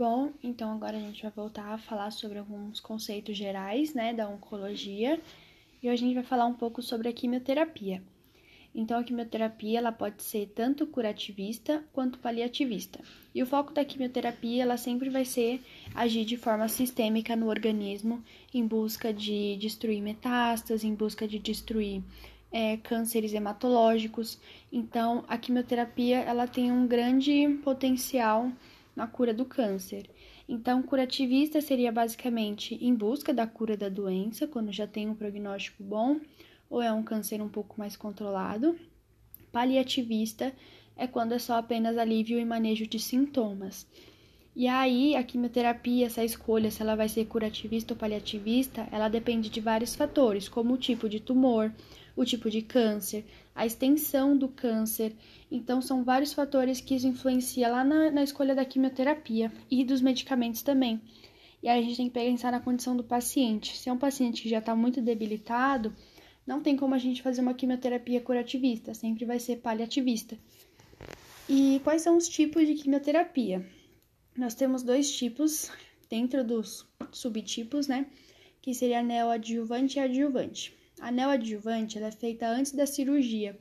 Bom, 0.00 0.32
então 0.42 0.72
agora 0.72 0.96
a 0.96 1.00
gente 1.00 1.22
vai 1.22 1.30
voltar 1.30 1.74
a 1.74 1.76
falar 1.76 2.10
sobre 2.10 2.38
alguns 2.38 2.80
conceitos 2.80 3.36
gerais, 3.36 3.92
né, 3.92 4.14
da 4.14 4.26
oncologia. 4.26 5.20
E 5.82 5.90
hoje 5.90 6.02
a 6.02 6.06
gente 6.06 6.14
vai 6.14 6.24
falar 6.24 6.46
um 6.46 6.54
pouco 6.54 6.80
sobre 6.80 7.06
a 7.06 7.12
quimioterapia. 7.12 8.02
Então, 8.74 8.98
a 8.98 9.04
quimioterapia 9.04 9.78
ela 9.78 9.92
pode 9.92 10.22
ser 10.22 10.50
tanto 10.54 10.86
curativista 10.86 11.84
quanto 11.92 12.18
paliativista. 12.18 12.98
E 13.34 13.42
o 13.42 13.46
foco 13.46 13.74
da 13.74 13.84
quimioterapia 13.84 14.62
ela 14.62 14.78
sempre 14.78 15.10
vai 15.10 15.26
ser 15.26 15.60
agir 15.94 16.24
de 16.24 16.38
forma 16.38 16.66
sistêmica 16.66 17.36
no 17.36 17.50
organismo, 17.50 18.24
em 18.54 18.66
busca 18.66 19.12
de 19.12 19.56
destruir 19.56 20.00
metástases, 20.00 20.82
em 20.82 20.94
busca 20.94 21.28
de 21.28 21.38
destruir 21.38 22.02
é, 22.50 22.78
cânceres 22.78 23.34
hematológicos. 23.34 24.38
Então, 24.72 25.26
a 25.28 25.36
quimioterapia 25.36 26.20
ela 26.20 26.46
tem 26.46 26.72
um 26.72 26.86
grande 26.86 27.60
potencial 27.62 28.50
na 29.00 29.06
cura 29.06 29.32
do 29.32 29.46
câncer. 29.46 30.10
Então, 30.46 30.82
curativista 30.82 31.62
seria 31.62 31.90
basicamente 31.90 32.74
em 32.84 32.94
busca 32.94 33.32
da 33.32 33.46
cura 33.46 33.74
da 33.74 33.88
doença, 33.88 34.46
quando 34.46 34.70
já 34.70 34.86
tem 34.86 35.08
um 35.08 35.14
prognóstico 35.14 35.82
bom 35.82 36.20
ou 36.68 36.82
é 36.82 36.92
um 36.92 37.02
câncer 37.02 37.40
um 37.40 37.48
pouco 37.48 37.76
mais 37.78 37.96
controlado. 37.96 38.78
Paliativista 39.50 40.52
é 40.94 41.06
quando 41.06 41.32
é 41.32 41.38
só 41.38 41.54
apenas 41.54 41.96
alívio 41.96 42.38
e 42.38 42.44
manejo 42.44 42.86
de 42.86 42.98
sintomas. 42.98 43.86
E 44.54 44.68
aí, 44.68 45.16
a 45.16 45.22
quimioterapia, 45.22 46.04
essa 46.04 46.22
escolha, 46.22 46.70
se 46.70 46.82
ela 46.82 46.94
vai 46.94 47.08
ser 47.08 47.24
curativista 47.24 47.94
ou 47.94 47.98
paliativista, 47.98 48.86
ela 48.92 49.08
depende 49.08 49.48
de 49.48 49.62
vários 49.62 49.94
fatores, 49.94 50.46
como 50.46 50.74
o 50.74 50.78
tipo 50.78 51.08
de 51.08 51.20
tumor, 51.20 51.72
o 52.14 52.22
tipo 52.22 52.50
de 52.50 52.60
câncer, 52.60 53.24
a 53.60 53.66
extensão 53.66 54.34
do 54.34 54.48
câncer. 54.48 55.14
Então, 55.50 55.82
são 55.82 56.02
vários 56.02 56.32
fatores 56.32 56.80
que 56.80 56.94
isso 56.94 57.06
influencia 57.06 57.68
lá 57.68 57.84
na, 57.84 58.10
na 58.10 58.22
escolha 58.22 58.54
da 58.54 58.64
quimioterapia 58.64 59.52
e 59.70 59.84
dos 59.84 60.00
medicamentos 60.00 60.62
também. 60.62 60.98
E 61.62 61.68
aí 61.68 61.78
a 61.78 61.82
gente 61.82 61.98
tem 61.98 62.08
que 62.08 62.14
pensar 62.14 62.52
na 62.52 62.58
condição 62.58 62.96
do 62.96 63.04
paciente. 63.04 63.76
Se 63.76 63.90
é 63.90 63.92
um 63.92 63.98
paciente 63.98 64.40
que 64.40 64.48
já 64.48 64.60
está 64.60 64.74
muito 64.74 65.02
debilitado, 65.02 65.94
não 66.46 66.62
tem 66.62 66.74
como 66.74 66.94
a 66.94 66.98
gente 66.98 67.20
fazer 67.20 67.42
uma 67.42 67.52
quimioterapia 67.52 68.22
curativista, 68.22 68.94
sempre 68.94 69.26
vai 69.26 69.38
ser 69.38 69.56
paliativista. 69.56 70.38
E 71.46 71.82
quais 71.84 72.00
são 72.00 72.16
os 72.16 72.30
tipos 72.30 72.66
de 72.66 72.76
quimioterapia? 72.76 73.68
Nós 74.38 74.54
temos 74.54 74.82
dois 74.82 75.14
tipos 75.14 75.70
dentro 76.08 76.42
dos 76.42 76.88
subtipos, 77.12 77.86
né? 77.86 78.06
Que 78.62 78.72
seria 78.72 79.02
neoadjuvante 79.02 79.98
e 79.98 80.00
adjuvante. 80.00 80.79
A 81.00 81.10
neoadjuvante 81.10 81.98
é 81.98 82.10
feita 82.10 82.46
antes 82.46 82.72
da 82.72 82.86
cirurgia. 82.86 83.58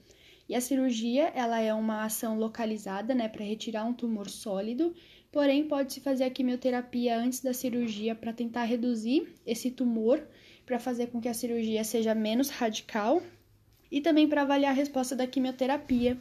E 0.47 0.55
a 0.55 0.61
cirurgia 0.61 1.31
ela 1.35 1.61
é 1.61 1.73
uma 1.73 2.03
ação 2.03 2.37
localizada, 2.37 3.15
né, 3.15 3.29
para 3.29 3.45
retirar 3.45 3.85
um 3.85 3.93
tumor 3.93 4.29
sólido. 4.29 4.93
Porém, 5.31 5.67
pode-se 5.67 6.01
fazer 6.01 6.25
a 6.25 6.29
quimioterapia 6.29 7.17
antes 7.17 7.39
da 7.39 7.53
cirurgia 7.53 8.13
para 8.13 8.33
tentar 8.33 8.63
reduzir 8.63 9.33
esse 9.45 9.71
tumor, 9.71 10.21
para 10.65 10.79
fazer 10.79 11.07
com 11.07 11.21
que 11.21 11.29
a 11.29 11.33
cirurgia 11.33 11.83
seja 11.83 12.13
menos 12.13 12.49
radical 12.49 13.21
e 13.91 14.01
também 14.01 14.27
para 14.27 14.41
avaliar 14.41 14.71
a 14.71 14.75
resposta 14.75 15.15
da 15.15 15.25
quimioterapia 15.25 16.17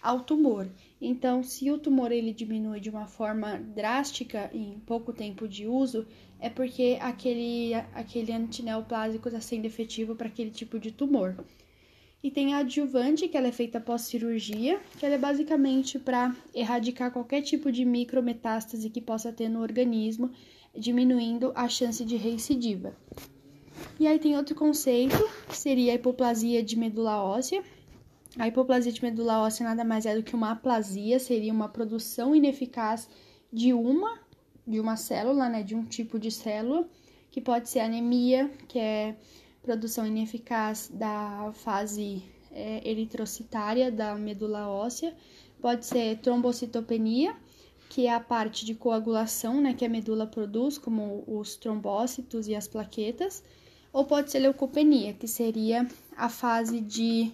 ao 0.00 0.20
tumor. 0.20 0.68
Então, 1.00 1.42
se 1.42 1.70
o 1.70 1.78
tumor 1.78 2.12
ele 2.12 2.32
diminui 2.32 2.78
de 2.78 2.90
uma 2.90 3.06
forma 3.06 3.56
drástica 3.56 4.50
em 4.52 4.78
pouco 4.84 5.14
tempo 5.14 5.48
de 5.48 5.66
uso, 5.66 6.06
é 6.38 6.50
porque 6.50 6.98
aquele, 7.00 7.72
aquele 7.94 8.32
antineoplásico 8.32 9.28
está 9.28 9.40
sendo 9.40 9.64
efetivo 9.64 10.14
para 10.14 10.26
aquele 10.26 10.50
tipo 10.50 10.78
de 10.78 10.90
tumor. 10.90 11.42
E 12.22 12.30
tem 12.30 12.52
a 12.52 12.58
adjuvante, 12.58 13.28
que 13.28 13.36
ela 13.36 13.48
é 13.48 13.52
feita 13.52 13.78
após 13.78 14.02
cirurgia, 14.02 14.78
que 14.98 15.06
ela 15.06 15.14
é 15.14 15.18
basicamente 15.18 15.98
para 15.98 16.36
erradicar 16.54 17.10
qualquer 17.10 17.40
tipo 17.40 17.72
de 17.72 17.82
micrometástase 17.82 18.90
que 18.90 19.00
possa 19.00 19.32
ter 19.32 19.48
no 19.48 19.62
organismo, 19.62 20.30
diminuindo 20.76 21.50
a 21.54 21.66
chance 21.66 22.04
de 22.04 22.16
recidiva. 22.16 22.94
E 23.98 24.06
aí 24.06 24.18
tem 24.18 24.36
outro 24.36 24.54
conceito, 24.54 25.16
que 25.48 25.56
seria 25.56 25.92
a 25.92 25.94
hipoplasia 25.94 26.62
de 26.62 26.76
medula 26.76 27.22
óssea, 27.22 27.62
a 28.38 28.46
hipoplasia 28.48 28.92
de 28.92 29.02
medula 29.02 29.40
óssea 29.40 29.64
nada 29.64 29.84
mais 29.84 30.06
é 30.06 30.14
do 30.14 30.22
que 30.22 30.34
uma 30.34 30.52
aplasia, 30.52 31.18
seria 31.18 31.52
uma 31.52 31.68
produção 31.68 32.34
ineficaz 32.34 33.08
de 33.52 33.72
uma 33.72 34.20
de 34.66 34.78
uma 34.78 34.96
célula, 34.96 35.48
né, 35.48 35.64
de 35.64 35.74
um 35.74 35.84
tipo 35.84 36.16
de 36.18 36.30
célula, 36.30 36.88
que 37.30 37.40
pode 37.40 37.68
ser 37.68 37.80
anemia, 37.80 38.48
que 38.68 38.78
é 38.78 39.16
produção 39.62 40.06
ineficaz 40.06 40.88
da 40.92 41.50
fase 41.54 42.22
é, 42.52 42.88
eritrocitária 42.88 43.90
da 43.90 44.14
medula 44.14 44.68
óssea, 44.68 45.12
pode 45.60 45.86
ser 45.86 46.18
trombocitopenia, 46.18 47.34
que 47.88 48.06
é 48.06 48.14
a 48.14 48.20
parte 48.20 48.64
de 48.64 48.74
coagulação, 48.74 49.60
né, 49.60 49.74
que 49.74 49.84
a 49.84 49.88
medula 49.88 50.24
produz, 50.24 50.78
como 50.78 51.24
os 51.26 51.56
trombócitos 51.56 52.46
e 52.46 52.54
as 52.54 52.68
plaquetas, 52.68 53.42
ou 53.92 54.04
pode 54.04 54.30
ser 54.30 54.38
leucopenia, 54.38 55.14
que 55.14 55.26
seria 55.26 55.84
a 56.16 56.28
fase 56.28 56.80
de 56.80 57.32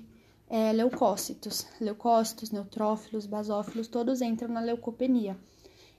é, 0.48 0.72
leucócitos. 0.72 1.66
Leucócitos, 1.80 2.50
neutrófilos, 2.50 3.26
basófilos, 3.26 3.88
todos 3.88 4.22
entram 4.22 4.48
na 4.48 4.60
leucopenia. 4.60 5.36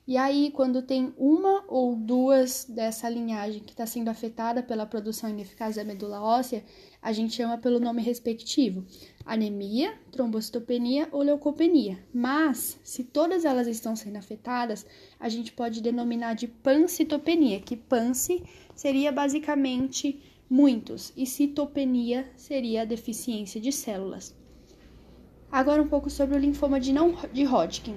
E 0.08 0.16
aí, 0.16 0.52
quando 0.52 0.82
tem 0.82 1.14
uma 1.18 1.66
ou 1.68 1.94
duas 1.94 2.64
dessa 2.64 3.10
linhagem 3.10 3.62
que 3.62 3.74
está 3.74 3.86
sendo 3.86 4.08
afetada 4.08 4.64
pela 4.64 4.86
produção 4.86 5.30
ineficaz 5.30 5.76
da 5.76 5.84
medula 5.84 6.22
óssea, 6.22 6.64
a 7.02 7.12
gente 7.12 7.34
chama 7.34 7.58
pelo 7.58 7.78
nome 7.78 8.02
respectivo: 8.02 8.86
anemia, 9.26 9.94
trombocitopenia 10.10 11.10
ou 11.12 11.24
leucopenia. 11.24 12.00
Mas, 12.14 12.80
se 12.86 13.04
todas 13.04 13.44
elas 13.44 13.68
estão 13.68 13.98
sendo 13.98 14.16
afetadas, 14.16 14.86
a 15.20 15.28
gente 15.28 15.52
pode 15.52 15.82
denominar 15.82 16.36
de 16.36 16.48
pancitopenia, 16.48 17.60
que 17.60 17.76
panci 17.76 18.46
seria 18.74 19.12
basicamente 19.12 20.22
muitos, 20.50 21.12
e 21.18 21.26
citopenia 21.26 22.32
seria 22.38 22.84
a 22.84 22.86
deficiência 22.86 23.60
de 23.60 23.74
células. 23.74 24.37
Agora 25.52 25.82
um 25.82 25.88
pouco 25.88 26.10
sobre 26.10 26.36
o 26.36 26.40
linfoma 26.40 26.80
de, 26.80 26.92
não, 26.92 27.16
de 27.32 27.46
Hodgkin. 27.46 27.96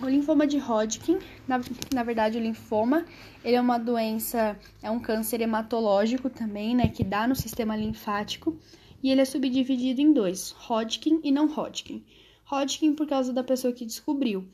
O 0.00 0.06
linfoma 0.06 0.46
de 0.46 0.58
Hodgkin, 0.58 1.18
na, 1.48 1.58
na 1.94 2.02
verdade 2.02 2.36
o 2.36 2.40
linfoma, 2.40 3.06
ele 3.42 3.56
é 3.56 3.60
uma 3.60 3.78
doença, 3.78 4.58
é 4.82 4.90
um 4.90 5.00
câncer 5.00 5.40
hematológico 5.40 6.28
também, 6.28 6.76
né, 6.76 6.88
que 6.88 7.02
dá 7.02 7.26
no 7.26 7.34
sistema 7.34 7.74
linfático, 7.74 8.58
e 9.02 9.10
ele 9.10 9.22
é 9.22 9.24
subdividido 9.24 10.02
em 10.02 10.12
dois, 10.12 10.54
Hodgkin 10.68 11.20
e 11.24 11.32
não 11.32 11.46
Hodgkin. 11.46 12.04
Hodgkin 12.44 12.94
por 12.94 13.06
causa 13.06 13.32
da 13.32 13.42
pessoa 13.42 13.72
que 13.72 13.86
descobriu, 13.86 14.46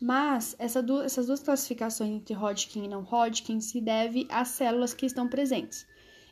mas 0.00 0.56
essa 0.58 0.82
du 0.82 1.02
essas 1.02 1.26
duas 1.26 1.42
classificações 1.42 2.10
entre 2.10 2.34
Hodgkin 2.34 2.84
e 2.84 2.88
não 2.88 3.02
Hodgkin 3.02 3.60
se 3.60 3.80
deve 3.80 4.26
às 4.30 4.48
células 4.48 4.94
que 4.94 5.04
estão 5.04 5.28
presentes. 5.28 5.86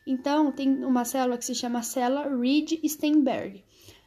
Então, 0.06 0.52
tem 0.52 0.84
uma 0.84 1.04
célula 1.04 1.38
que 1.38 1.44
se 1.44 1.54
chama 1.54 1.82
célula 1.82 2.28
Reed-Steinberg. 2.34 3.62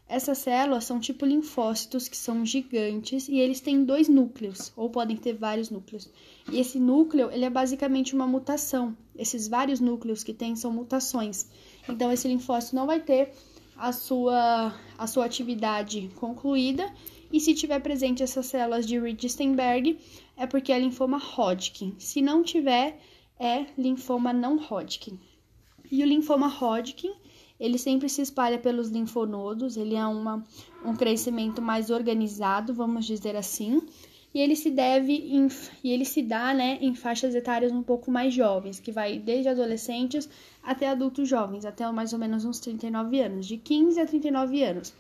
Essas 0.10 0.38
células 0.38 0.86
são 0.86 1.00
tipo 1.00 1.26
linfócitos 1.26 2.08
que 2.08 2.16
são 2.16 2.46
gigantes 2.46 3.28
e 3.28 3.40
eles 3.40 3.60
têm 3.60 3.84
dois 3.84 4.08
núcleos, 4.08 4.72
ou 4.76 4.90
podem 4.90 5.18
ter 5.18 5.34
vários 5.34 5.70
núcleos. 5.70 6.10
E 6.50 6.60
esse 6.60 6.80
núcleo, 6.80 7.30
ele 7.30 7.44
é 7.44 7.50
basicamente 7.50 8.16
uma 8.16 8.26
mutação. 8.26 8.96
Esses 9.18 9.50
vários 9.50 9.82
núcleos 9.82 10.24
que 10.24 10.34
tem 10.34 10.56
são 10.56 10.72
mutações. 10.72 11.48
Então 11.90 12.12
esse 12.12 12.28
linfócito 12.28 12.76
não 12.76 12.86
vai 12.86 13.02
ter 13.02 13.34
a 13.76 13.92
sua 13.92 14.74
a 14.98 15.06
sua 15.06 15.26
atividade 15.26 16.10
concluída 16.16 16.92
e 17.32 17.40
se 17.40 17.54
tiver 17.54 17.80
presente 17.80 18.24
essas 18.24 18.46
células 18.46 18.86
de 18.88 19.00
Reed-Steinberg 19.00 20.00
é 20.36 20.48
porque 20.48 20.72
é 20.72 20.80
linfoma 20.80 21.18
Hodgkin. 21.18 21.96
Se 22.00 22.22
não 22.22 22.42
tiver, 22.44 23.00
é 23.40 23.66
linfoma 23.78 24.32
não 24.32 24.58
Hodgkin. 24.58 25.20
E 25.92 26.04
o 26.04 26.08
linfoma 26.08 26.48
Hodgkin, 26.48 27.14
ele 27.60 27.78
sempre 27.78 28.08
se 28.08 28.22
espalha 28.22 28.58
pelos 28.58 28.90
linfonodos, 28.90 29.78
ele 29.78 29.96
é 29.96 30.06
uma, 30.06 30.44
um 30.86 30.96
crescimento 30.96 31.62
mais 31.62 31.90
organizado, 31.90 32.74
vamos 32.74 33.06
dizer 33.06 33.36
assim, 33.36 33.82
e 34.34 34.40
ele 34.40 34.56
se 34.56 34.70
deve 34.70 35.14
em, 35.14 35.48
e 35.84 35.92
ele 35.92 36.06
se 36.06 36.22
dá, 36.22 36.54
né, 36.54 36.78
em 36.82 36.94
faixas 36.94 37.34
etárias 37.34 37.72
um 37.72 37.82
pouco 37.82 38.12
mais 38.12 38.34
jovens, 38.34 38.80
que 38.80 38.92
vai 38.92 39.18
desde 39.18 39.50
adolescentes 39.50 40.30
até 40.62 40.90
adultos 40.90 41.28
jovens, 41.28 41.66
até 41.66 41.90
mais 41.92 42.14
ou 42.14 42.20
menos 42.20 42.46
uns 42.46 42.60
39 42.60 43.20
anos, 43.20 43.48
de 43.48 43.58
15 43.58 44.00
a 44.00 44.06
39 44.06 44.64
anos. 44.64 44.94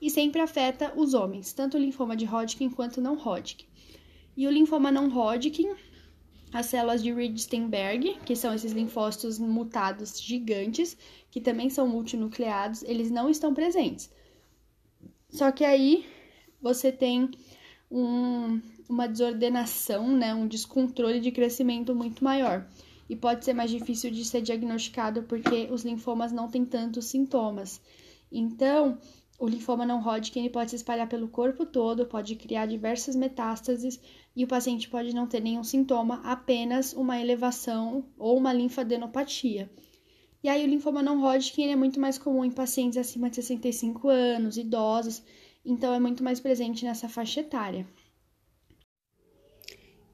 E 0.00 0.10
sempre 0.10 0.40
afeta 0.40 0.92
os 0.96 1.14
homens, 1.14 1.52
tanto 1.52 1.76
o 1.76 1.80
linfoma 1.80 2.14
de 2.14 2.26
Hodgkin 2.26 2.70
quanto 2.70 3.00
não 3.00 3.14
Hodgkin. 3.14 3.64
E 4.36 4.46
o 4.46 4.50
linfoma 4.50 4.92
não 4.92 5.08
Hodgkin, 5.08 5.72
as 6.54 6.66
células 6.66 7.02
de 7.02 7.12
Reed-Steinberg, 7.12 8.20
que 8.24 8.36
são 8.36 8.54
esses 8.54 8.70
linfócitos 8.70 9.40
mutados 9.40 10.22
gigantes, 10.22 10.96
que 11.28 11.40
também 11.40 11.68
são 11.68 11.88
multinucleados, 11.88 12.84
eles 12.84 13.10
não 13.10 13.28
estão 13.28 13.52
presentes. 13.52 14.08
Só 15.28 15.50
que 15.50 15.64
aí 15.64 16.06
você 16.62 16.92
tem 16.92 17.28
um, 17.90 18.62
uma 18.88 19.08
desordenação, 19.08 20.16
né, 20.16 20.32
um 20.32 20.46
descontrole 20.46 21.18
de 21.18 21.32
crescimento 21.32 21.92
muito 21.92 22.22
maior. 22.22 22.64
E 23.10 23.16
pode 23.16 23.44
ser 23.44 23.52
mais 23.52 23.72
difícil 23.72 24.12
de 24.12 24.24
ser 24.24 24.40
diagnosticado 24.40 25.24
porque 25.24 25.68
os 25.72 25.84
linfomas 25.84 26.30
não 26.30 26.48
têm 26.48 26.64
tantos 26.64 27.06
sintomas. 27.06 27.80
Então, 28.30 28.96
o 29.40 29.48
linfoma 29.48 29.84
não 29.84 30.00
Hodgkin 30.00 30.48
pode 30.50 30.70
se 30.70 30.76
espalhar 30.76 31.08
pelo 31.08 31.26
corpo 31.26 31.66
todo, 31.66 32.06
pode 32.06 32.36
criar 32.36 32.66
diversas 32.66 33.16
metástases, 33.16 34.00
e 34.36 34.44
o 34.44 34.48
paciente 34.48 34.88
pode 34.88 35.14
não 35.14 35.26
ter 35.26 35.40
nenhum 35.40 35.62
sintoma, 35.62 36.20
apenas 36.24 36.92
uma 36.92 37.20
elevação 37.20 38.04
ou 38.18 38.36
uma 38.36 38.52
linfadenopatia. 38.52 39.70
E 40.42 40.48
aí 40.48 40.64
o 40.64 40.68
linfoma 40.68 41.02
não 41.02 41.22
Hodgkin 41.22 41.70
é 41.70 41.76
muito 41.76 41.98
mais 41.98 42.18
comum 42.18 42.44
em 42.44 42.50
pacientes 42.50 42.98
acima 42.98 43.30
de 43.30 43.36
65 43.36 44.08
anos, 44.08 44.56
idosos, 44.56 45.22
então 45.64 45.94
é 45.94 45.98
muito 45.98 46.22
mais 46.22 46.40
presente 46.40 46.84
nessa 46.84 47.08
faixa 47.08 47.40
etária. 47.40 47.86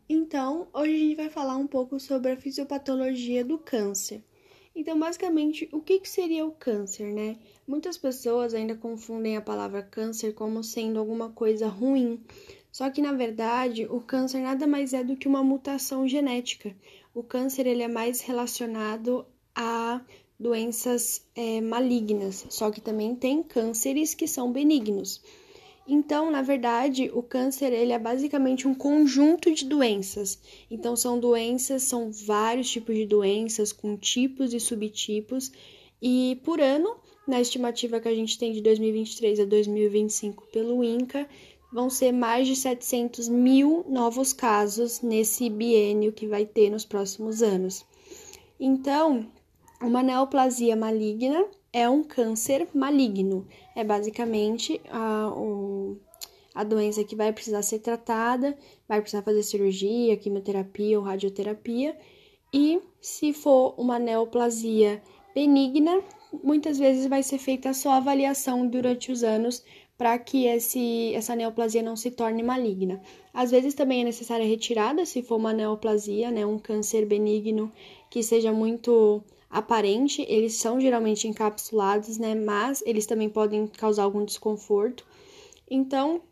Então, 0.09 0.67
hoje 0.75 0.93
a 0.93 0.99
gente 0.99 1.15
vai 1.15 1.31
falar 1.31 1.57
um 1.57 1.67
pouco 1.67 2.01
sobre 2.01 2.33
a 2.33 2.37
fisiopatologia 2.37 3.45
do 3.45 3.57
câncer. 3.57 4.25
Então, 4.75 4.99
basicamente, 4.99 5.69
o 5.73 5.81
que, 5.81 6.01
que 6.01 6.09
seria 6.09 6.45
o 6.45 6.53
câncer, 6.53 7.13
né? 7.13 7.39
Muitas 7.67 7.97
pessoas 7.97 8.55
ainda 8.55 8.75
confundem 8.75 9.37
a 9.37 9.41
palavra 9.41 9.83
câncer 9.83 10.33
como 10.33 10.63
sendo 10.65 10.99
alguma 10.99 11.31
coisa 11.31 11.69
ruim. 11.69 12.25
Só 12.73 12.89
que, 12.91 13.03
na 13.03 13.13
verdade, 13.13 13.87
o 13.87 14.01
câncer 14.01 14.41
nada 14.41 14.67
mais 14.67 14.93
é 14.93 15.03
do 15.03 15.17
que 15.17 15.29
uma 15.29 15.43
mutação 15.43 16.07
genética. 16.07 16.75
O 17.15 17.23
câncer 17.23 17.67
ele 17.67 17.83
é 17.83 17.89
mais 17.89 18.21
relacionado 18.21 19.27
a 19.55 20.01
doenças 20.39 21.27
é, 21.35 21.61
malignas, 21.61 22.47
só 22.49 22.71
que 22.71 22.81
também 22.81 23.15
tem 23.15 23.43
cânceres 23.43 24.15
que 24.15 24.27
são 24.27 24.51
benignos. 24.51 25.21
Então, 25.87 26.31
na 26.31 26.41
verdade, 26.41 27.11
o 27.13 27.23
câncer 27.23 27.73
ele 27.73 27.93
é 27.93 27.99
basicamente 27.99 28.69
um 28.69 28.75
conjunto 28.75 29.53
de 29.53 29.65
doenças. 29.65 30.39
Então, 30.71 30.95
são 30.95 31.19
doenças, 31.19 31.83
são 31.83 32.13
vários 32.13 32.71
tipos 32.71 32.95
de 32.95 33.05
doenças 33.05 33.73
com 33.73 33.97
tipos 33.97 34.55
e 34.55 34.61
subtipos. 34.61 35.51
E 36.01 36.41
por 36.45 36.61
ano, 36.61 36.97
na 37.27 37.41
estimativa 37.41 37.99
que 37.99 38.09
a 38.09 38.15
gente 38.15 38.39
tem 38.39 38.53
de 38.53 38.61
2023 38.61 39.41
a 39.41 39.45
2025 39.45 40.47
pelo 40.53 40.85
INCA, 40.85 41.29
vão 41.73 41.89
ser 41.89 42.13
mais 42.13 42.47
de 42.47 42.57
700 42.57 43.29
mil 43.29 43.85
novos 43.89 44.33
casos 44.33 45.01
nesse 45.01 45.49
biênio 45.49 46.13
que 46.13 46.27
vai 46.27 46.45
ter 46.45 46.71
nos 46.71 46.85
próximos 46.85 47.43
anos. 47.43 47.85
Então, 48.59 49.27
uma 49.81 50.03
neoplasia 50.03 50.77
maligna 50.77 51.47
é 51.73 51.89
um 51.89 52.03
câncer 52.03 52.69
maligno. 52.75 53.47
É 53.75 53.85
basicamente 53.85 54.81
a, 54.91 55.33
o, 55.35 55.97
a 56.55 56.65
doença 56.65 57.05
que 57.05 57.17
vai 57.17 57.33
precisar 57.33 57.63
ser 57.63 57.79
tratada, 57.79 58.57
vai 58.89 59.01
precisar 59.01 59.23
fazer 59.23 59.43
cirurgia, 59.43 60.17
quimioterapia 60.17 60.99
ou 60.99 61.05
radioterapia. 61.05 61.97
E 62.53 62.81
se 63.01 63.33
for 63.33 63.75
uma 63.79 63.99
neoplasia 63.99 65.01
benigna, 65.35 66.03
muitas 66.43 66.79
vezes 66.79 67.07
vai 67.07 67.23
ser 67.23 67.39
feita 67.39 67.73
só 67.73 67.93
avaliação 67.93 68.67
durante 68.67 69.13
os 69.13 69.23
anos 69.23 69.65
para 70.01 70.19
que 70.19 70.47
esse, 70.47 71.13
essa 71.15 71.37
neoplasia 71.37 71.83
não 71.83 71.95
se 71.95 72.11
torne 72.11 72.43
maligna. 72.43 73.03
Às 73.35 73.51
vezes 73.51 73.75
também 73.75 74.01
é 74.01 74.05
necessária 74.05 74.47
retirada 74.47 75.05
se 75.05 75.23
for 75.23 75.37
uma 75.37 75.53
neoplasia, 75.53 76.31
né, 76.31 76.47
um 76.47 76.59
câncer 76.59 77.05
benigno 77.05 77.71
que 78.09 78.23
seja 78.23 78.51
muito 78.51 79.23
aparente, 79.51 80.25
eles 80.27 80.55
são 80.55 80.81
geralmente 80.81 81.29
encapsulados, 81.29 82.17
né? 82.17 82.35
Mas 82.35 82.83
eles 82.87 83.05
também 83.05 83.29
podem 83.29 83.67
causar 83.67 84.05
algum 84.05 84.25
desconforto. 84.25 85.05
Então, 85.71 86.23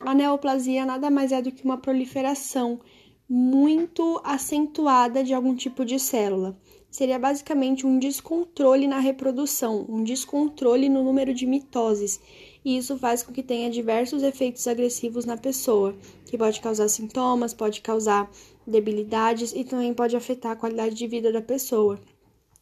a 0.00 0.14
neoplasia 0.14 0.86
nada 0.86 1.10
mais 1.10 1.32
é 1.32 1.42
do 1.42 1.52
que 1.52 1.66
uma 1.66 1.76
proliferação 1.76 2.80
muito 3.28 4.22
acentuada 4.24 5.22
de 5.22 5.34
algum 5.34 5.54
tipo 5.54 5.84
de 5.84 5.98
célula. 5.98 6.58
Seria 6.90 7.18
basicamente 7.18 7.86
um 7.86 7.98
descontrole 7.98 8.86
na 8.86 9.00
reprodução, 9.00 9.84
um 9.86 10.02
descontrole 10.02 10.88
no 10.88 11.04
número 11.04 11.34
de 11.34 11.46
mitoses. 11.46 12.18
E 12.64 12.76
isso 12.76 12.96
faz 12.96 13.22
com 13.22 13.32
que 13.32 13.42
tenha 13.42 13.70
diversos 13.70 14.22
efeitos 14.22 14.66
agressivos 14.68 15.24
na 15.24 15.36
pessoa, 15.36 15.96
que 16.26 16.38
pode 16.38 16.60
causar 16.60 16.88
sintomas, 16.88 17.52
pode 17.52 17.80
causar 17.80 18.30
debilidades 18.66 19.52
e 19.52 19.64
também 19.64 19.92
pode 19.92 20.16
afetar 20.16 20.52
a 20.52 20.56
qualidade 20.56 20.94
de 20.94 21.06
vida 21.06 21.32
da 21.32 21.42
pessoa. 21.42 21.98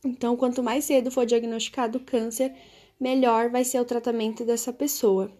Então, 0.04 0.36
quanto 0.36 0.62
mais 0.62 0.84
cedo 0.84 1.10
for 1.10 1.26
diagnosticado 1.26 1.98
o 1.98 2.00
câncer, 2.00 2.54
melhor 2.98 3.50
vai 3.50 3.64
ser 3.64 3.80
o 3.80 3.84
tratamento 3.84 4.44
dessa 4.44 4.72
pessoa. 4.72 5.30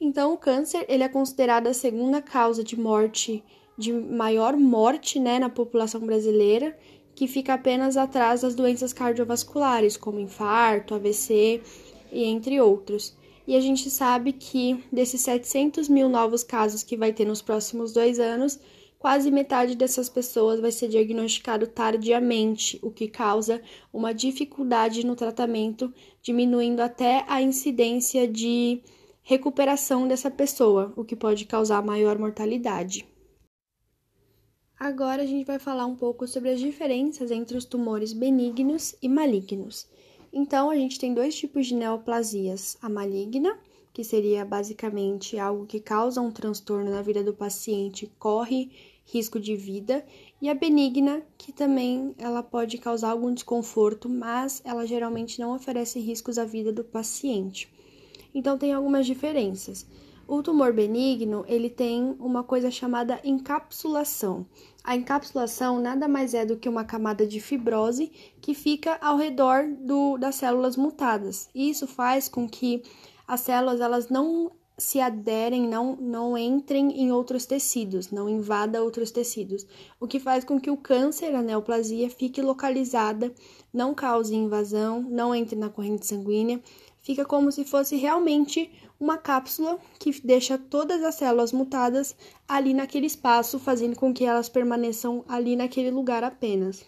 Então, 0.00 0.32
o 0.32 0.38
câncer 0.38 0.84
ele 0.88 1.02
é 1.02 1.08
considerado 1.08 1.66
a 1.66 1.74
segunda 1.74 2.22
causa 2.22 2.64
de 2.64 2.78
morte, 2.78 3.44
de 3.76 3.92
maior 3.92 4.56
morte 4.56 5.20
né, 5.20 5.38
na 5.38 5.50
população 5.50 6.00
brasileira, 6.00 6.76
que 7.14 7.28
fica 7.28 7.54
apenas 7.54 7.96
atrás 7.96 8.40
das 8.40 8.54
doenças 8.54 8.92
cardiovasculares, 8.92 9.96
como 9.96 10.18
infarto, 10.18 10.94
AVC 10.94 11.62
e 12.10 12.24
entre 12.24 12.60
outros. 12.60 13.16
E 13.46 13.56
a 13.56 13.60
gente 13.60 13.90
sabe 13.90 14.32
que 14.32 14.82
desses 14.92 15.20
700 15.22 15.88
mil 15.88 16.08
novos 16.08 16.44
casos 16.44 16.82
que 16.82 16.96
vai 16.96 17.12
ter 17.12 17.24
nos 17.24 17.42
próximos 17.42 17.92
dois 17.92 18.20
anos, 18.20 18.58
quase 18.98 19.32
metade 19.32 19.74
dessas 19.74 20.08
pessoas 20.08 20.60
vai 20.60 20.70
ser 20.70 20.88
diagnosticado 20.88 21.66
tardiamente, 21.66 22.78
o 22.82 22.90
que 22.90 23.08
causa 23.08 23.60
uma 23.92 24.14
dificuldade 24.14 25.04
no 25.04 25.16
tratamento, 25.16 25.92
diminuindo 26.22 26.80
até 26.80 27.24
a 27.26 27.42
incidência 27.42 28.28
de 28.28 28.80
recuperação 29.22 30.06
dessa 30.06 30.30
pessoa, 30.30 30.92
o 30.96 31.04
que 31.04 31.16
pode 31.16 31.44
causar 31.46 31.82
maior 31.82 32.16
mortalidade. 32.18 33.04
Agora 34.78 35.22
a 35.22 35.26
gente 35.26 35.46
vai 35.46 35.58
falar 35.58 35.86
um 35.86 35.94
pouco 35.94 36.26
sobre 36.26 36.50
as 36.50 36.60
diferenças 36.60 37.30
entre 37.30 37.56
os 37.56 37.64
tumores 37.64 38.12
benignos 38.12 38.96
e 39.00 39.08
malignos. 39.08 39.88
Então, 40.32 40.70
a 40.70 40.76
gente 40.76 40.98
tem 40.98 41.12
dois 41.12 41.34
tipos 41.36 41.66
de 41.66 41.74
neoplasias: 41.74 42.76
a 42.80 42.88
maligna, 42.88 43.58
que 43.92 44.02
seria 44.02 44.44
basicamente 44.44 45.38
algo 45.38 45.66
que 45.66 45.78
causa 45.78 46.20
um 46.20 46.30
transtorno 46.30 46.90
na 46.90 47.02
vida 47.02 47.22
do 47.22 47.34
paciente, 47.34 48.10
corre 48.18 48.70
risco 49.04 49.38
de 49.38 49.54
vida, 49.54 50.04
e 50.40 50.48
a 50.48 50.54
benigna, 50.54 51.22
que 51.36 51.52
também 51.52 52.14
ela 52.16 52.42
pode 52.42 52.78
causar 52.78 53.10
algum 53.10 53.34
desconforto, 53.34 54.08
mas 54.08 54.62
ela 54.64 54.86
geralmente 54.86 55.38
não 55.40 55.54
oferece 55.54 56.00
riscos 56.00 56.38
à 56.38 56.44
vida 56.44 56.72
do 56.72 56.84
paciente. 56.84 57.68
Então 58.34 58.56
tem 58.56 58.72
algumas 58.72 59.04
diferenças. 59.04 59.86
O 60.26 60.42
tumor 60.42 60.72
benigno, 60.72 61.44
ele 61.48 61.68
tem 61.68 62.16
uma 62.18 62.42
coisa 62.42 62.70
chamada 62.70 63.20
encapsulação. 63.24 64.46
A 64.84 64.96
encapsulação 64.96 65.80
nada 65.80 66.08
mais 66.08 66.34
é 66.34 66.44
do 66.44 66.56
que 66.56 66.68
uma 66.68 66.84
camada 66.84 67.26
de 67.26 67.40
fibrose 67.40 68.10
que 68.40 68.54
fica 68.54 68.98
ao 69.00 69.16
redor 69.16 69.66
do, 69.80 70.16
das 70.18 70.36
células 70.36 70.76
mutadas. 70.76 71.48
Isso 71.54 71.86
faz 71.86 72.28
com 72.28 72.48
que 72.48 72.82
as 73.26 73.40
células 73.40 73.80
elas 73.80 74.08
não 74.08 74.50
se 74.78 75.00
aderem, 75.00 75.68
não, 75.68 75.96
não 75.96 76.36
entrem 76.36 76.90
em 77.00 77.12
outros 77.12 77.46
tecidos, 77.46 78.10
não 78.10 78.28
invada 78.28 78.82
outros 78.82 79.10
tecidos, 79.10 79.66
o 80.00 80.08
que 80.08 80.18
faz 80.18 80.44
com 80.44 80.60
que 80.60 80.70
o 80.70 80.76
câncer, 80.76 81.34
a 81.34 81.42
neoplasia, 81.42 82.10
fique 82.10 82.42
localizada, 82.42 83.32
não 83.72 83.94
cause 83.94 84.34
invasão, 84.34 85.02
não 85.02 85.34
entre 85.34 85.56
na 85.56 85.68
corrente 85.68 86.06
sanguínea, 86.06 86.60
fica 87.00 87.24
como 87.24 87.52
se 87.52 87.64
fosse 87.64 87.96
realmente 87.96 88.72
uma 89.02 89.18
cápsula 89.18 89.80
que 89.98 90.12
deixa 90.24 90.56
todas 90.56 91.02
as 91.02 91.16
células 91.16 91.52
mutadas 91.52 92.14
ali 92.46 92.72
naquele 92.72 93.06
espaço, 93.06 93.58
fazendo 93.58 93.96
com 93.96 94.14
que 94.14 94.24
elas 94.24 94.48
permaneçam 94.48 95.24
ali 95.26 95.56
naquele 95.56 95.90
lugar 95.90 96.22
apenas. 96.22 96.84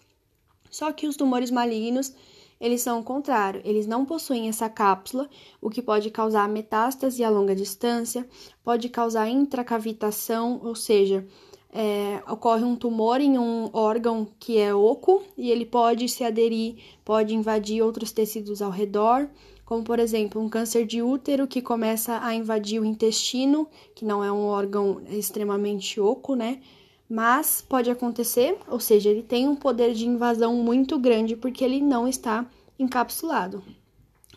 Só 0.71 0.93
que 0.93 1.09
os 1.09 1.17
tumores 1.17 1.51
malignos 1.51 2.15
eles 2.61 2.83
são 2.83 3.01
o 3.01 3.05
contrário, 3.05 3.61
eles 3.65 3.85
não 3.85 4.05
possuem 4.05 4.49
essa 4.49 4.69
cápsula, 4.69 5.29
o 5.61 5.69
que 5.69 5.83
pode 5.83 6.09
causar 6.09 6.49
metástase 6.49 7.25
a 7.25 7.29
longa 7.29 7.55
distância, 7.55 8.27
pode 8.63 8.89
causar 8.89 9.29
intracavitação, 9.29 10.61
ou 10.63 10.77
seja, 10.77 11.27
é, 11.75 12.23
ocorre 12.31 12.63
um 12.63 12.77
tumor 12.77 13.21
em 13.21 13.37
um 13.37 13.69
órgão 13.73 14.27
que 14.39 14.57
é 14.59 14.73
oco 14.73 15.25
e 15.37 15.51
ele 15.51 15.67
pode 15.67 16.09
se 16.09 16.23
aderir, 16.23 16.77
pode 17.05 17.35
invadir 17.35 17.83
outros 17.83 18.13
tecidos 18.13 18.63
ao 18.63 18.71
redor, 18.71 19.29
como 19.65 19.83
por 19.83 19.99
exemplo 19.99 20.41
um 20.41 20.49
câncer 20.49 20.87
de 20.87 21.03
útero 21.03 21.49
que 21.49 21.61
começa 21.61 22.25
a 22.25 22.33
invadir 22.33 22.81
o 22.81 22.85
intestino, 22.85 23.67
que 23.95 24.05
não 24.05 24.23
é 24.23 24.31
um 24.31 24.47
órgão 24.47 25.03
extremamente 25.11 26.01
oco, 26.01 26.37
né? 26.37 26.61
mas 27.09 27.61
pode 27.61 27.91
acontecer, 27.91 28.57
ou 28.69 28.81
seja, 28.81 29.11
ele 29.11 29.23
tem 29.23 29.47
um 29.47 29.57
poder 29.57 29.93
de 29.95 30.07
invasão 30.07 30.55
muito 30.57 30.99
grande 30.99 31.37
porque 31.37 31.65
ele 31.65 31.81
não 31.81 32.09
está 32.09 32.47
encapsulado. 32.79 33.63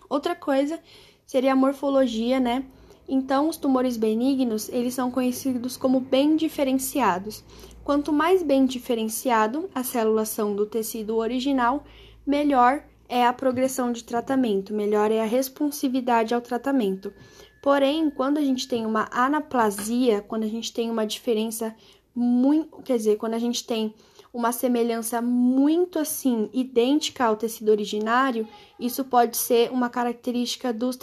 Outra 0.10 0.36
coisa 0.36 0.80
seria 1.26 1.54
a 1.54 1.56
morfologia, 1.56 2.40
né? 2.40 2.66
Então, 3.08 3.48
os 3.48 3.58
tumores 3.58 3.96
benignos, 3.96 4.68
eles 4.70 4.94
são 4.94 5.10
conhecidos 5.10 5.78
como 5.78 6.00
bem 6.00 6.36
diferenciados. 6.36 7.44
Quanto 7.84 8.12
mais 8.12 8.44
bem 8.44 8.66
diferenciado 8.66 9.70
a 9.74 9.82
células 9.84 10.30
são 10.30 10.54
do 10.54 10.66
tecido 10.66 11.16
original, 11.16 11.86
melhor 12.26 12.84
é 13.08 13.26
a 13.26 13.32
progressão 13.32 13.94
de 13.94 14.04
tratamento, 14.04 14.74
melhor 14.74 15.10
é 15.10 15.22
a 15.22 15.26
responsividade 15.26 16.34
ao 16.34 16.42
tratamento. 16.42 17.14
Porém, 17.62 18.10
quando 18.10 18.38
a 18.38 18.42
gente 18.42 18.68
tem 18.68 18.86
uma 18.86 19.08
anaplasia, 19.12 20.22
quando 20.22 20.44
a 20.44 20.48
gente 20.48 20.74
tem 20.74 20.90
uma 20.92 21.06
diferença 21.06 21.74
muito, 22.14 22.82
quer 22.82 22.98
dizer, 22.98 23.16
quando 23.16 23.36
a 23.36 23.40
gente 23.40 23.66
tem 23.66 23.94
uma 24.38 24.52
semelhança 24.52 25.20
muito 25.20 25.98
assim 25.98 26.48
idêntica 26.54 27.26
ao 27.26 27.36
tecido 27.36 27.70
originário, 27.70 28.48
isso 28.80 29.04
pode 29.04 29.36
ser 29.36 29.72
uma 29.72 29.90
característica 29.90 30.72
dos, 30.72 30.96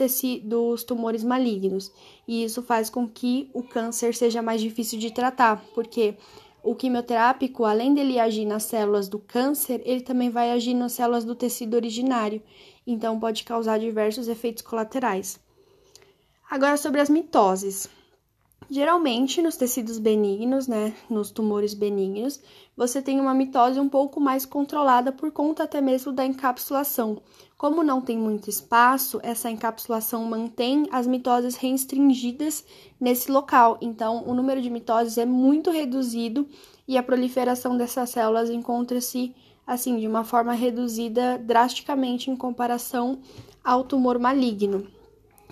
dos 0.45 0.85
tumores 0.85 1.25
malignos. 1.25 1.91
E 2.29 2.45
isso 2.45 2.63
faz 2.63 2.89
com 2.89 3.09
que 3.09 3.51
o 3.53 3.61
câncer 3.61 4.15
seja 4.15 4.41
mais 4.41 4.61
difícil 4.61 5.01
de 5.01 5.13
tratar, 5.13 5.65
porque 5.75 6.15
o 6.63 6.77
quimioterápico, 6.77 7.65
além 7.65 7.93
dele 7.93 8.21
agir 8.21 8.45
nas 8.45 8.63
células 8.63 9.09
do 9.09 9.19
câncer, 9.19 9.83
ele 9.85 10.03
também 10.03 10.31
vai 10.31 10.53
agir 10.53 10.73
nas 10.73 10.93
células 10.93 11.25
do 11.25 11.35
tecido 11.35 11.75
originário, 11.75 12.41
então 12.87 13.19
pode 13.19 13.43
causar 13.43 13.81
diversos 13.81 14.29
efeitos 14.29 14.63
colaterais. 14.63 15.41
Agora 16.49 16.77
sobre 16.77 17.01
as 17.01 17.11
mitoses. 17.11 17.89
Geralmente, 18.71 19.43
nos 19.43 19.57
tecidos 19.57 19.99
benignos, 19.99 20.67
né, 20.67 20.95
nos 21.09 21.31
tumores 21.31 21.75
benignos, 21.75 22.41
você 22.77 23.03
tem 23.03 23.21
uma 23.21 23.35
mitose 23.35 23.79
um 23.79 23.89
pouco 23.89 24.19
mais 24.21 24.47
controlada 24.47 25.13
por 25.13 25.31
conta 25.31 25.65
até 25.65 25.81
mesmo 25.81 26.13
da 26.13 26.25
encapsulação. 26.25 27.21
Como 27.57 27.83
não 27.83 28.01
tem 28.01 28.19
muito 28.19 28.49
espaço, 28.49 29.21
essa 29.23 29.51
encapsulação 29.51 30.25
mantém 30.25 30.87
as 30.91 31.07
mitoses 31.07 31.57
restringidas 31.57 32.65
nesse 32.99 33.31
local. 33.31 33.79
Então, 33.81 34.25
o 34.27 34.35
número 34.35 34.61
de 34.61 34.71
mitoses 34.71 35.19
é 35.19 35.27
muito 35.27 35.71
reduzido 35.71 36.49
e 36.89 36.97
a 36.97 37.03
proliferação 37.03 37.77
dessas 37.77 38.11
células 38.11 38.51
encontra-se 38.51 39.35
assim 39.67 39.99
de 39.99 40.07
uma 40.07 40.25
forma 40.25 40.53
reduzida 40.53 41.39
drasticamente 41.39 42.31
em 42.31 42.37
comparação 42.37 43.19
ao 43.63 43.85
tumor 43.85 44.19
maligno. 44.19 44.87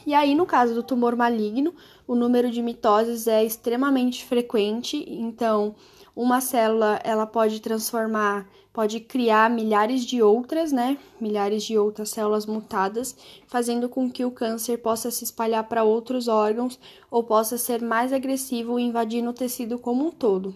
E 0.06 0.14
aí, 0.14 0.34
no 0.34 0.46
caso 0.46 0.74
do 0.74 0.82
tumor 0.82 1.14
maligno, 1.14 1.74
o 2.06 2.14
número 2.14 2.50
de 2.50 2.60
mitoses 2.60 3.26
é 3.26 3.44
extremamente 3.44 4.24
frequente, 4.24 5.04
então 5.08 5.74
uma 6.14 6.40
célula 6.40 7.00
ela 7.04 7.26
pode 7.26 7.60
transformar, 7.60 8.46
pode 8.72 9.00
criar 9.00 9.48
milhares 9.48 10.04
de 10.04 10.20
outras, 10.20 10.72
né? 10.72 10.98
Milhares 11.20 11.62
de 11.62 11.78
outras 11.78 12.10
células 12.10 12.44
mutadas, 12.44 13.16
fazendo 13.46 13.88
com 13.88 14.10
que 14.10 14.24
o 14.24 14.30
câncer 14.30 14.78
possa 14.78 15.10
se 15.10 15.24
espalhar 15.24 15.64
para 15.68 15.84
outros 15.84 16.28
órgãos 16.28 16.78
ou 17.10 17.22
possa 17.22 17.56
ser 17.56 17.80
mais 17.80 18.12
agressivo 18.12 18.78
invadir 18.78 19.26
o 19.26 19.32
tecido 19.32 19.78
como 19.78 20.06
um 20.06 20.10
todo. 20.10 20.54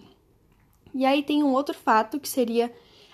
E 0.93 1.05
aí 1.05 1.23
tem 1.23 1.43
um 1.43 1.53
outro 1.53 1.73
fato 1.73 2.19
que 2.19 2.27
seria 2.27 2.71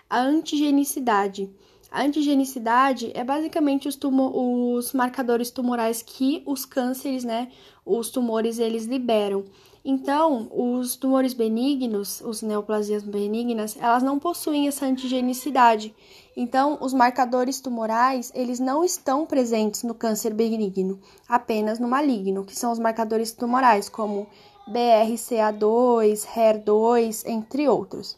a 0.10 0.20
antigenicidade. 0.20 1.50
A 1.94 2.02
antigenicidade 2.02 3.12
é 3.14 3.24
basicamente 3.24 3.88
os, 3.88 4.00
os 4.02 4.94
marcadores 4.94 5.52
tumorais 5.52 6.02
que 6.02 6.42
os 6.44 6.66
cânceres, 6.66 7.24
né, 7.24 7.52
os 7.86 8.10
tumores, 8.10 8.58
eles 8.58 8.86
liberam. 8.86 9.46
Então, 9.86 10.50
os 10.52 10.96
tumores 10.96 11.36
benignos, 11.36 12.20
os 12.22 12.42
neoplasias 12.42 13.04
benignas, 13.04 13.78
elas 13.80 14.02
não 14.02 14.18
possuem 14.18 14.68
essa 14.68 14.88
antigenicidade. 14.88 15.94
Então, 16.36 16.80
os 16.82 16.96
marcadores 16.96 17.62
tumorais, 17.62 18.32
eles 18.34 18.60
não 18.60 18.84
estão 18.84 19.24
presentes 19.24 19.84
no 19.84 19.94
câncer 19.94 20.34
benigno, 20.34 21.00
apenas 21.30 21.78
no 21.78 21.88
maligno, 21.88 22.44
que 22.44 22.56
são 22.56 22.72
os 22.72 22.80
marcadores 22.80 23.34
tumorais, 23.34 23.88
como 23.88 24.26
BRCA2, 24.68 26.26
HER2, 26.26 27.24
entre 27.28 27.70
outros. 27.70 28.18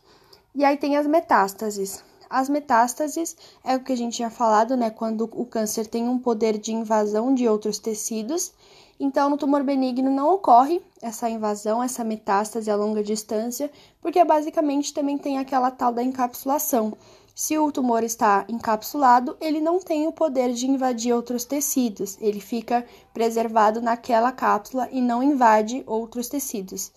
E 0.56 0.64
aí 0.64 0.78
tem 0.78 0.96
as 0.96 1.06
metástases. 1.06 2.02
As 2.30 2.50
metástases 2.50 3.36
é 3.64 3.76
o 3.76 3.80
que 3.80 3.94
a 3.94 3.98
gente 3.98 4.16
tinha 4.16 4.30
falado, 4.30 4.76
né? 4.76 4.90
Quando 4.90 5.30
o 5.34 5.46
câncer 5.46 5.88
tem 5.88 6.08
um 6.08 6.20
poder 6.20 6.58
de 6.58 6.74
invasão 6.74 7.34
de 7.34 7.48
outros 7.48 7.80
tecidos. 7.80 8.54
Então, 9.00 9.30
no 9.30 9.38
tumor 9.38 9.64
benigno 9.64 10.10
não 10.10 10.34
ocorre 10.34 10.82
essa 11.02 11.30
invasão, 11.30 11.84
essa 11.84 12.04
metástase 12.04 12.72
a 12.72 12.76
longa 12.76 13.04
distância, 13.04 13.70
porque 14.02 14.24
basicamente 14.24 14.94
também 14.94 15.18
tem 15.18 15.38
aquela 15.38 15.70
tal 15.70 15.92
da 15.92 16.02
encapsulação. 16.02 16.94
Se 17.36 17.58
o 17.58 17.70
tumor 17.70 18.02
está 18.02 18.46
encapsulado, 18.48 19.36
ele 19.42 19.60
não 19.60 19.78
tem 19.80 20.08
o 20.08 20.14
poder 20.14 20.54
de 20.54 20.70
invadir 20.70 21.14
outros 21.14 21.44
tecidos, 21.44 22.18
ele 22.22 22.40
fica 22.40 22.86
preservado 23.14 23.82
naquela 23.82 24.32
cápsula 24.32 24.88
e 24.90 25.02
não 25.02 25.22
invade 25.22 25.84
outros 25.86 26.30
tecidos. 26.30 26.94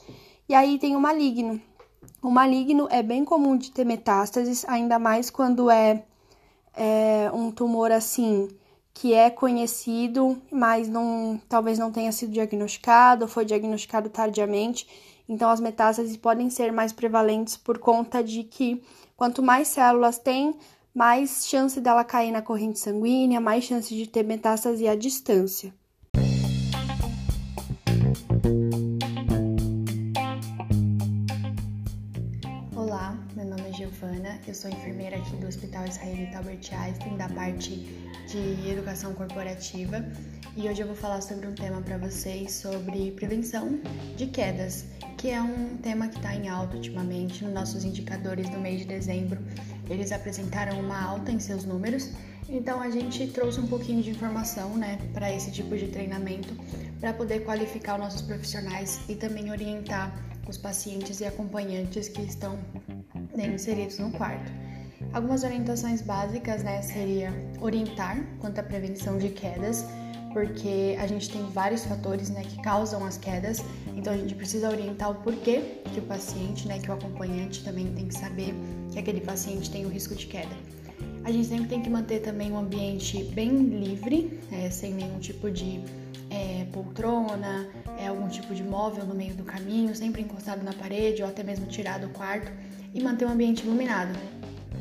E 0.48 0.54
aí 0.54 0.78
tem 0.78 0.94
o 0.94 1.00
maligno, 1.00 1.60
o 2.22 2.30
maligno 2.30 2.88
é 2.90 3.02
bem 3.02 3.24
comum 3.24 3.56
de 3.56 3.70
ter 3.70 3.84
metástases, 3.84 4.64
ainda 4.68 4.98
mais 4.98 5.30
quando 5.30 5.70
é, 5.70 6.04
é 6.76 7.30
um 7.32 7.50
tumor 7.50 7.92
assim 7.92 8.48
que 8.92 9.14
é 9.14 9.30
conhecido, 9.30 10.36
mas 10.50 10.88
não, 10.88 11.40
talvez 11.48 11.78
não 11.78 11.92
tenha 11.92 12.10
sido 12.10 12.32
diagnosticado 12.32 13.24
ou 13.24 13.28
foi 13.28 13.44
diagnosticado 13.44 14.10
tardiamente. 14.10 14.88
Então, 15.28 15.50
as 15.50 15.60
metástases 15.60 16.16
podem 16.16 16.50
ser 16.50 16.72
mais 16.72 16.92
prevalentes 16.92 17.56
por 17.56 17.78
conta 17.78 18.24
de 18.24 18.42
que 18.42 18.82
quanto 19.16 19.40
mais 19.40 19.68
células 19.68 20.18
tem, 20.18 20.56
mais 20.92 21.46
chance 21.46 21.80
dela 21.80 22.02
cair 22.02 22.32
na 22.32 22.42
corrente 22.42 22.80
sanguínea, 22.80 23.40
mais 23.40 23.62
chance 23.62 23.94
de 23.94 24.06
ter 24.08 24.24
metástase 24.24 24.88
à 24.88 24.96
distância. 24.96 25.72
Eu 34.46 34.54
sou 34.54 34.70
enfermeira 34.70 35.16
aqui 35.16 35.34
do 35.38 35.48
Hospital 35.48 35.84
Israelita 35.84 36.38
Albert 36.38 36.70
Einstein, 36.72 37.16
da 37.16 37.28
parte 37.28 37.70
de 38.28 38.70
educação 38.70 39.12
corporativa, 39.12 40.04
e 40.56 40.68
hoje 40.68 40.82
eu 40.82 40.86
vou 40.86 40.94
falar 40.94 41.20
sobre 41.20 41.48
um 41.48 41.52
tema 41.52 41.82
para 41.82 41.98
vocês 41.98 42.52
sobre 42.52 43.10
prevenção 43.10 43.80
de 44.16 44.28
quedas, 44.28 44.84
que 45.16 45.30
é 45.30 45.42
um 45.42 45.76
tema 45.78 46.06
que 46.06 46.16
está 46.16 46.32
em 46.32 46.48
alta 46.48 46.76
ultimamente 46.76 47.42
nos 47.42 47.52
nossos 47.52 47.84
indicadores 47.84 48.48
do 48.50 48.60
mês 48.60 48.78
de 48.78 48.86
dezembro. 48.86 49.40
Eles 49.90 50.12
apresentaram 50.12 50.78
uma 50.78 51.02
alta 51.02 51.32
em 51.32 51.40
seus 51.40 51.64
números, 51.64 52.12
então 52.48 52.80
a 52.80 52.90
gente 52.90 53.26
trouxe 53.26 53.58
um 53.58 53.66
pouquinho 53.66 54.00
de 54.00 54.10
informação, 54.10 54.76
né, 54.76 54.96
para 55.12 55.34
esse 55.34 55.50
tipo 55.50 55.76
de 55.76 55.88
treinamento, 55.88 56.56
para 57.00 57.12
poder 57.12 57.40
qualificar 57.40 57.94
os 57.94 58.00
nossos 58.00 58.22
profissionais 58.22 59.00
e 59.08 59.16
também 59.16 59.50
orientar 59.50 60.14
os 60.48 60.56
pacientes 60.56 61.20
e 61.20 61.24
acompanhantes 61.24 62.08
que 62.08 62.22
estão 62.22 62.56
né, 63.38 63.46
inseridos 63.46 63.98
no 63.98 64.10
quarto. 64.10 64.50
Algumas 65.12 65.44
orientações 65.44 66.02
básicas, 66.02 66.62
né, 66.62 66.82
seria 66.82 67.32
orientar 67.60 68.18
quanto 68.40 68.58
à 68.58 68.62
prevenção 68.62 69.16
de 69.16 69.28
quedas, 69.28 69.86
porque 70.32 70.96
a 71.00 71.06
gente 71.06 71.30
tem 71.30 71.42
vários 71.50 71.84
fatores, 71.84 72.28
né, 72.28 72.42
que 72.42 72.60
causam 72.60 73.04
as 73.04 73.16
quedas, 73.16 73.64
então 73.96 74.12
a 74.12 74.16
gente 74.16 74.34
precisa 74.34 74.68
orientar 74.68 75.10
o 75.10 75.14
porquê 75.16 75.80
que 75.94 76.00
o 76.00 76.02
paciente, 76.02 76.66
né, 76.66 76.78
que 76.80 76.90
o 76.90 76.94
acompanhante 76.94 77.64
também 77.64 77.86
tem 77.94 78.08
que 78.08 78.14
saber 78.14 78.52
que 78.92 78.98
aquele 78.98 79.20
paciente 79.20 79.70
tem 79.70 79.86
o 79.86 79.88
risco 79.88 80.14
de 80.14 80.26
queda. 80.26 80.54
A 81.24 81.30
gente 81.30 81.46
sempre 81.46 81.68
tem 81.68 81.80
que 81.80 81.88
manter 81.88 82.20
também 82.20 82.50
um 82.52 82.58
ambiente 82.58 83.22
bem 83.34 83.50
livre, 83.50 84.40
né, 84.50 84.68
sem 84.68 84.92
nenhum 84.92 85.20
tipo 85.20 85.50
de 85.50 85.80
é, 86.28 86.66
poltrona, 86.72 87.68
é, 87.98 88.08
algum 88.08 88.28
tipo 88.28 88.54
de 88.54 88.62
móvel 88.62 89.06
no 89.06 89.14
meio 89.14 89.34
do 89.34 89.44
caminho, 89.44 89.94
sempre 89.94 90.22
encostado 90.22 90.62
na 90.62 90.72
parede 90.72 91.22
ou 91.22 91.28
até 91.28 91.42
mesmo 91.42 91.66
tirado 91.66 92.06
do 92.06 92.12
quarto 92.12 92.50
e 92.94 93.02
manter 93.02 93.24
o 93.24 93.30
ambiente 93.30 93.64
iluminado. 93.64 94.18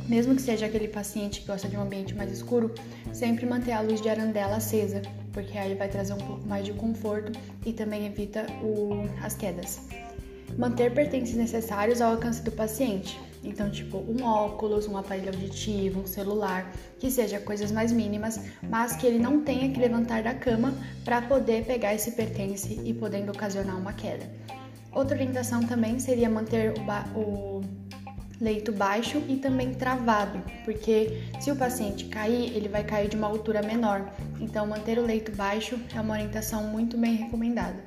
Mesmo 0.08 0.36
que 0.36 0.42
seja 0.42 0.66
aquele 0.66 0.88
paciente 0.88 1.42
que 1.42 1.48
gosta 1.48 1.68
de 1.68 1.76
um 1.76 1.82
ambiente 1.82 2.16
mais 2.16 2.32
escuro, 2.32 2.74
sempre 3.12 3.46
manter 3.46 3.74
a 3.74 3.82
luz 3.82 4.02
de 4.02 4.10
arandela 4.10 4.56
acesa, 4.56 5.02
porque 5.34 5.58
aí 5.58 5.76
vai 5.76 5.90
trazer 5.90 6.14
um 6.14 6.18
pouco 6.18 6.48
mais 6.48 6.66
de 6.66 6.74
conforto 6.74 7.38
e 7.66 7.74
também 7.74 8.06
evita 8.06 8.46
o, 8.64 9.08
as 9.22 9.36
quedas. 9.36 9.82
Manter 10.58 10.94
pertences 10.94 11.36
necessários 11.36 12.02
ao 12.02 12.14
alcance 12.14 12.42
do 12.42 12.52
paciente. 12.52 13.20
Então, 13.44 13.70
tipo, 13.70 13.98
um 13.98 14.24
óculos, 14.24 14.88
um 14.88 14.98
aparelho 14.98 15.30
auditivo, 15.30 16.02
um 16.02 16.08
celular, 16.08 16.72
que 17.00 17.12
seja 17.12 17.40
coisas 17.40 17.72
mais 17.72 17.92
mínimas, 17.92 18.40
mas 18.64 18.96
que 18.96 19.06
ele 19.06 19.20
não 19.20 19.42
tenha 19.42 19.72
que 19.72 19.80
levantar 19.80 20.24
da 20.24 20.34
cama 20.34 20.74
para 21.06 21.22
poder 21.22 21.66
pegar 21.66 21.94
esse 21.94 22.12
pertence 22.12 22.80
e 22.84 22.94
podendo 22.94 23.32
ocasionar 23.32 23.78
uma 23.78 23.94
queda. 23.94 24.30
Outra 24.92 25.16
orientação 25.16 25.62
também 25.64 26.00
seria 26.00 26.30
manter 26.30 26.74
o, 26.74 27.20
o 27.20 27.62
leito 28.40 28.72
baixo 28.72 29.22
e 29.28 29.38
também 29.38 29.74
travado, 29.74 30.42
porque 30.64 31.24
se 31.40 31.52
o 31.52 31.56
paciente 31.56 32.06
cair, 32.06 32.56
ele 32.56 32.68
vai 32.68 32.84
cair 32.84 33.10
de 33.10 33.16
uma 33.16 33.28
altura 33.28 33.62
menor. 33.62 34.12
Então, 34.40 34.68
manter 34.68 34.98
o 35.00 35.06
leito 35.06 35.32
baixo 35.32 35.80
é 35.96 36.00
uma 36.00 36.14
orientação 36.14 36.64
muito 36.64 36.98
bem 36.98 37.16
recomendada. 37.16 37.78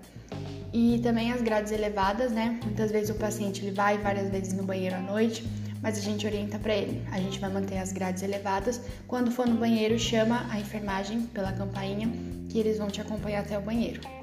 E 0.72 1.00
também 1.02 1.32
as 1.32 1.42
grades 1.42 1.72
elevadas, 1.72 2.30
né? 2.30 2.58
Muitas 2.64 2.90
vezes 2.92 3.10
o 3.10 3.14
paciente 3.14 3.64
ele 3.64 3.72
vai 3.72 3.98
várias 3.98 4.30
vezes 4.30 4.52
no 4.52 4.62
banheiro 4.62 4.96
à 4.96 5.00
noite, 5.00 5.44
mas 5.82 5.98
a 5.98 6.00
gente 6.00 6.26
orienta 6.26 6.58
para 6.58 6.74
ele. 6.74 7.02
A 7.10 7.18
gente 7.18 7.40
vai 7.40 7.50
manter 7.50 7.78
as 7.78 7.92
grades 7.92 8.22
elevadas. 8.22 8.80
Quando 9.08 9.30
for 9.30 9.46
no 9.46 9.56
banheiro, 9.56 9.98
chama 9.98 10.46
a 10.50 10.60
enfermagem 10.60 11.22
pela 11.22 11.52
campainha 11.52 12.08
que 12.48 12.58
eles 12.58 12.78
vão 12.78 12.88
te 12.88 13.00
acompanhar 13.00 13.40
até 13.40 13.58
o 13.58 13.62
banheiro. 13.62 14.19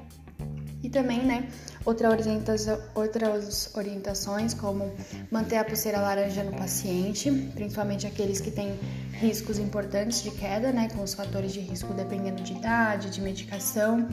E 0.82 0.88
também, 0.88 1.24
né, 1.24 1.48
outra 1.84 2.08
orientação, 2.08 2.78
outras 2.94 3.74
orientações, 3.74 4.54
como 4.54 4.92
manter 5.30 5.56
a 5.56 5.64
pulseira 5.64 6.00
laranja 6.00 6.44
no 6.44 6.52
paciente, 6.52 7.30
principalmente 7.54 8.06
aqueles 8.06 8.40
que 8.40 8.50
têm 8.50 8.78
riscos 9.12 9.58
importantes 9.58 10.22
de 10.22 10.30
queda, 10.30 10.70
né, 10.72 10.88
com 10.94 11.02
os 11.02 11.14
fatores 11.14 11.52
de 11.52 11.60
risco 11.60 11.92
dependendo 11.94 12.42
de 12.42 12.52
idade, 12.52 13.10
de 13.10 13.20
medicação 13.20 14.08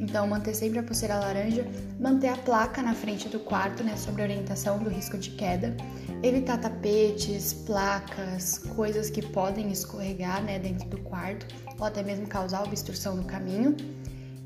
Então, 0.00 0.26
manter 0.28 0.54
sempre 0.54 0.78
a 0.78 0.82
pulseira 0.82 1.18
laranja, 1.18 1.66
manter 1.98 2.28
a 2.28 2.36
placa 2.36 2.80
na 2.80 2.94
frente 2.94 3.28
do 3.28 3.40
quarto, 3.40 3.82
né, 3.82 3.96
sobre 3.96 4.22
orientação 4.22 4.78
do 4.78 4.88
risco 4.88 5.18
de 5.18 5.30
queda, 5.30 5.76
evitar 6.22 6.58
tapetes, 6.58 7.52
placas, 7.52 8.58
coisas 8.76 9.10
que 9.10 9.20
podem 9.20 9.72
escorregar, 9.72 10.42
né, 10.42 10.58
dentro 10.58 10.88
do 10.88 10.98
quarto 10.98 11.46
ou 11.78 11.84
até 11.84 12.02
mesmo 12.02 12.26
causar 12.28 12.62
obstrução 12.62 13.16
no 13.16 13.24
caminho. 13.24 13.76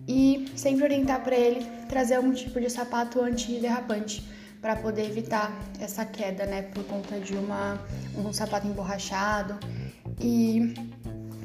E 0.06 0.46
sempre 0.56 0.84
orientar 0.84 1.22
para 1.22 1.36
ele 1.36 1.64
trazer 1.88 2.14
algum 2.14 2.32
tipo 2.32 2.60
de 2.60 2.68
sapato 2.68 3.20
antiderrapante 3.20 4.28
para 4.60 4.76
poder 4.76 5.06
evitar 5.06 5.52
essa 5.80 6.04
queda, 6.04 6.46
né, 6.46 6.62
por 6.62 6.84
conta 6.84 7.18
de 7.18 7.34
uma, 7.34 7.80
um 8.16 8.32
sapato 8.32 8.66
emborrachado. 8.66 9.58
E 10.20 10.74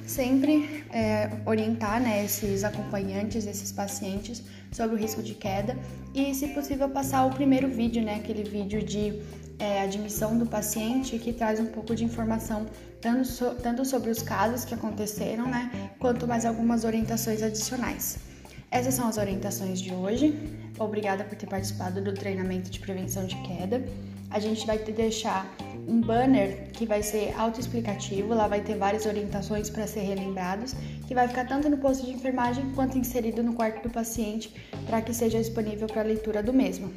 sempre 0.06 0.86
é, 0.92 1.30
orientar 1.46 2.02
né, 2.02 2.24
esses 2.24 2.64
acompanhantes, 2.64 3.46
esses 3.46 3.72
pacientes 3.72 4.44
sobre 4.72 4.96
o 4.96 5.00
risco 5.00 5.22
de 5.22 5.34
queda. 5.34 5.78
E, 6.14 6.34
se 6.34 6.48
possível, 6.50 6.90
passar 6.90 7.26
o 7.26 7.32
primeiro 7.32 7.68
vídeo, 7.68 8.04
né, 8.04 8.16
aquele 8.16 8.44
vídeo 8.44 8.84
de 8.84 9.22
é, 9.60 9.82
admissão 9.82 10.38
do 10.38 10.46
paciente 10.46 11.18
que 11.18 11.34
traz 11.34 11.60
um 11.60 11.66
pouco 11.66 11.96
de 11.96 12.04
informação 12.04 12.68
tanto, 13.02 13.26
so, 13.26 13.56
tanto 13.56 13.84
sobre 13.84 14.10
os 14.10 14.22
casos 14.22 14.64
que 14.64 14.74
aconteceram, 14.74 15.48
né, 15.48 15.92
quanto 16.00 16.28
mais 16.28 16.46
algumas 16.46 16.84
orientações 16.84 17.42
adicionais. 17.42 18.27
Essas 18.70 18.94
são 18.94 19.08
as 19.08 19.18
orientações 19.18 19.80
de 19.80 19.94
hoje. 19.94 20.38
Obrigada 20.78 21.24
por 21.24 21.36
ter 21.38 21.48
participado 21.48 22.02
do 22.02 22.14
treinamento 22.14 22.70
de 22.70 22.80
prevenção 22.80 23.26
de 23.26 23.36
queda. 23.44 23.84
A 24.30 24.40
gente 24.40 24.68
vai 24.68 24.78
te 24.78 24.92
deixar 24.92 25.50
um 25.88 26.02
banner 26.02 26.70
que 26.74 26.86
vai 26.86 27.02
ser 27.02 27.34
autoexplicativo, 27.38 28.34
lá 28.34 28.46
vai 28.48 28.60
ter 28.60 28.76
várias 28.76 29.06
orientações 29.06 29.70
para 29.70 29.88
ser 29.88 30.02
relembrados, 30.02 30.76
que 31.08 31.16
vai 31.16 31.28
ficar 31.30 31.48
tanto 31.48 31.70
no 31.70 31.78
posto 31.78 32.06
de 32.06 32.12
enfermagem 32.12 32.70
quanto 32.76 32.98
inserido 32.98 33.42
no 33.42 33.54
quarto 33.54 33.82
do 33.84 33.90
paciente 33.90 34.54
para 34.86 35.02
que 35.02 35.14
seja 35.14 35.38
disponível 35.38 35.88
para 35.88 36.02
leitura 36.02 36.44
do 36.44 36.52
mesmo. 36.52 36.92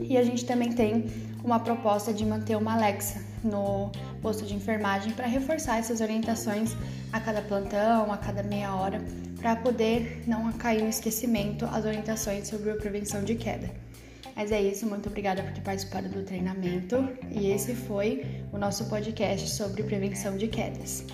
E 0.00 0.16
a 0.16 0.22
gente 0.22 0.44
também 0.44 0.72
tem 0.72 1.06
uma 1.42 1.58
proposta 1.58 2.12
de 2.12 2.24
manter 2.24 2.56
uma 2.56 2.74
Alexa 2.74 3.31
no 3.42 3.90
posto 4.20 4.44
de 4.44 4.54
enfermagem 4.54 5.12
para 5.12 5.26
reforçar 5.26 5.78
essas 5.78 6.00
orientações 6.00 6.74
a 7.12 7.20
cada 7.20 7.42
plantão, 7.42 8.12
a 8.12 8.16
cada 8.16 8.42
meia 8.42 8.74
hora, 8.74 9.00
para 9.40 9.56
poder 9.56 10.22
não 10.26 10.52
cair 10.52 10.82
no 10.82 10.88
esquecimento 10.88 11.64
as 11.66 11.84
orientações 11.84 12.48
sobre 12.48 12.70
a 12.70 12.76
prevenção 12.76 13.24
de 13.24 13.34
queda. 13.34 13.70
Mas 14.34 14.50
é 14.50 14.62
isso, 14.62 14.86
muito 14.86 15.08
obrigada 15.08 15.42
por 15.42 15.52
ter 15.52 15.60
participado 15.60 16.08
do 16.08 16.22
treinamento 16.22 16.96
e 17.30 17.50
esse 17.50 17.74
foi 17.74 18.24
o 18.52 18.58
nosso 18.58 18.86
podcast 18.86 19.50
sobre 19.50 19.82
prevenção 19.82 20.36
de 20.36 20.48
quedas. 20.48 21.04